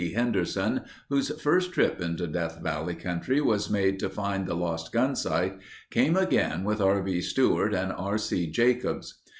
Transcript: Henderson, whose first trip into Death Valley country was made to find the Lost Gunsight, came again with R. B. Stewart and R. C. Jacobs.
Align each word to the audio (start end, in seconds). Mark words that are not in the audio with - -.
Henderson, 0.15 0.81
whose 1.11 1.29
first 1.39 1.73
trip 1.73 2.01
into 2.01 2.25
Death 2.25 2.59
Valley 2.63 2.95
country 2.95 3.39
was 3.39 3.69
made 3.69 3.99
to 3.99 4.09
find 4.09 4.47
the 4.47 4.55
Lost 4.55 4.91
Gunsight, 4.91 5.59
came 5.91 6.17
again 6.17 6.63
with 6.63 6.81
R. 6.81 7.03
B. 7.03 7.21
Stewart 7.21 7.75
and 7.75 7.91
R. 7.91 8.17
C. 8.17 8.49
Jacobs. 8.49 9.19